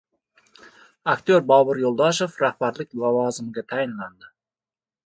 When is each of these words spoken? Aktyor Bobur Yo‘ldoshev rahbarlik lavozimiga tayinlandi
Aktyor 1.13 1.45
Bobur 1.51 1.83
Yo‘ldoshev 1.83 2.41
rahbarlik 2.45 2.99
lavozimiga 3.05 3.67
tayinlandi 3.77 4.35